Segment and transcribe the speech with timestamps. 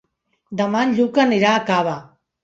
[0.61, 1.93] Demà en Lluc anirà a Cava.